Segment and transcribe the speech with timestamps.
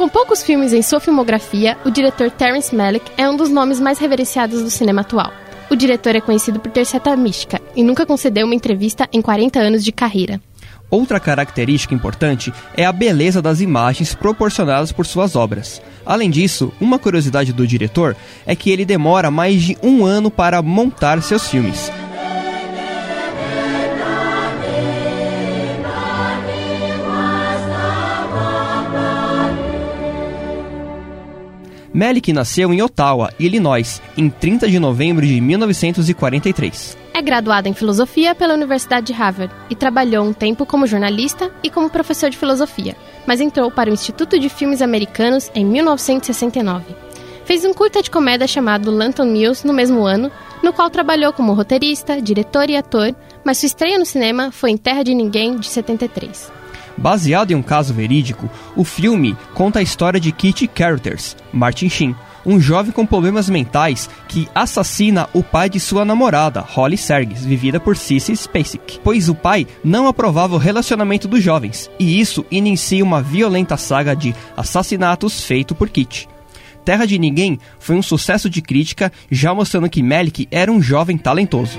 [0.00, 3.98] Com poucos filmes em sua filmografia, o diretor Terence Malick é um dos nomes mais
[3.98, 5.30] reverenciados do cinema atual.
[5.70, 9.60] O diretor é conhecido por ter certa mística e nunca concedeu uma entrevista em 40
[9.60, 10.40] anos de carreira.
[10.90, 15.82] Outra característica importante é a beleza das imagens proporcionadas por suas obras.
[16.06, 20.62] Além disso, uma curiosidade do diretor é que ele demora mais de um ano para
[20.62, 21.92] montar seus filmes.
[31.92, 36.96] Melick nasceu em Ottawa, Illinois, em 30 de novembro de 1943.
[37.12, 41.68] É graduado em filosofia pela Universidade de Harvard e trabalhou um tempo como jornalista e
[41.68, 46.94] como professor de filosofia, mas entrou para o Instituto de Filmes Americanos em 1969.
[47.44, 50.30] Fez um curta de comédia chamado Lanton Mills no mesmo ano,
[50.62, 53.12] no qual trabalhou como roteirista, diretor e ator,
[53.44, 56.59] mas sua estreia no cinema foi em Terra de Ninguém, de 73.
[56.96, 62.14] Baseado em um caso verídico, o filme conta a história de Kitty Carruthers, Martin Sheen,
[62.44, 67.78] um jovem com problemas mentais que assassina o pai de sua namorada, Holly Sergis, vivida
[67.78, 73.04] por Cissy Spacek, pois o pai não aprovava o relacionamento dos jovens, e isso inicia
[73.04, 76.28] uma violenta saga de assassinatos feito por Kitty.
[76.84, 81.18] Terra de Ninguém foi um sucesso de crítica, já mostrando que Melick era um jovem
[81.18, 81.78] talentoso.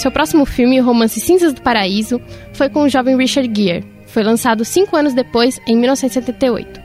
[0.00, 2.18] Seu próximo filme, o romance Cinzas do Paraíso,
[2.54, 3.84] foi com o jovem Richard Gere.
[4.06, 6.80] Foi lançado cinco anos depois, em 1978.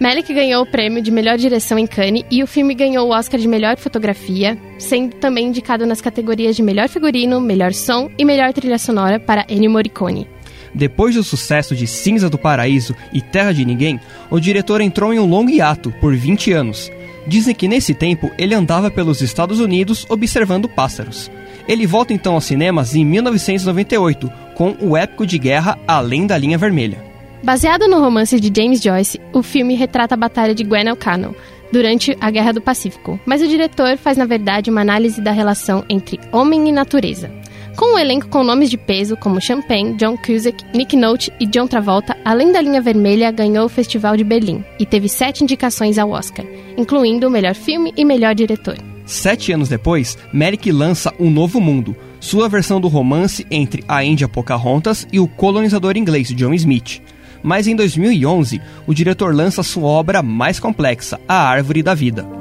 [0.00, 3.38] Malick ganhou o prêmio de melhor direção em Cannes e o filme ganhou o Oscar
[3.38, 8.52] de melhor fotografia, sendo também indicado nas categorias de melhor figurino, melhor som e melhor
[8.52, 10.26] trilha sonora para Ennio Morricone.
[10.74, 15.20] Depois do sucesso de Cinza do Paraíso e Terra de Ninguém, o diretor entrou em
[15.20, 16.90] um longo hiato por 20 anos.
[17.28, 21.30] Dizem que nesse tempo ele andava pelos Estados Unidos observando pássaros.
[21.68, 26.56] Ele volta então aos cinemas em 1998 com o épico de guerra Além da Linha
[26.56, 27.04] Vermelha.
[27.42, 31.34] Baseado no romance de James Joyce, o filme retrata a Batalha de Guadalcanal
[31.72, 35.84] durante a Guerra do Pacífico, mas o diretor faz na verdade uma análise da relação
[35.88, 37.30] entre homem e natureza.
[37.76, 41.66] Com um elenco com nomes de peso como Champagne, John Cusack, Nick Nolte e John
[41.66, 46.10] Travolta, Além da Linha Vermelha ganhou o Festival de Berlim e teve sete indicações ao
[46.10, 46.46] Oscar,
[46.78, 48.78] incluindo o melhor filme e melhor diretor.
[49.06, 54.28] Sete anos depois, Merrick lança Um Novo Mundo, sua versão do romance entre a Índia
[54.28, 57.00] Pocahontas e o colonizador inglês John Smith.
[57.40, 62.35] Mas em 2011, o diretor lança sua obra mais complexa, A Árvore da Vida.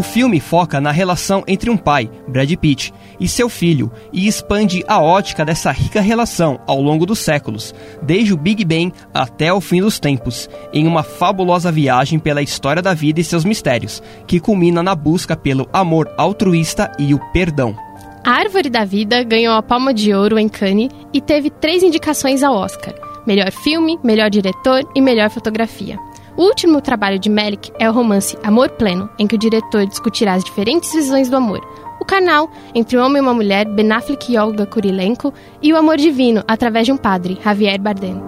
[0.00, 2.90] O filme foca na relação entre um pai, Brad Pitt,
[3.20, 8.32] e seu filho e expande a ótica dessa rica relação ao longo dos séculos, desde
[8.32, 12.94] o Big Bang até o fim dos tempos, em uma fabulosa viagem pela história da
[12.94, 17.76] vida e seus mistérios, que culmina na busca pelo amor altruísta e o perdão.
[18.24, 22.42] A Árvore da Vida ganhou a Palma de Ouro em Cannes e teve três indicações
[22.42, 22.94] ao Oscar:
[23.26, 25.98] melhor filme, melhor diretor e melhor fotografia.
[26.40, 30.32] O último trabalho de Melick é o romance Amor Pleno, em que o diretor discutirá
[30.32, 31.60] as diferentes visões do amor.
[32.00, 35.76] O canal entre um homem e uma mulher, Ben Affleck e Olga Kurilenko, e o
[35.76, 38.22] amor divino, através de um padre, Javier Bardem.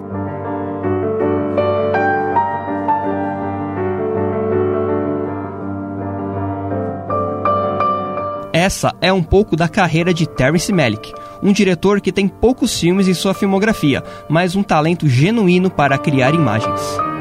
[8.53, 13.09] Essa é um pouco da carreira de Terence Malick, um diretor que tem poucos filmes
[13.09, 17.12] em sua filmografia, mas um talento genuíno para criar imagens.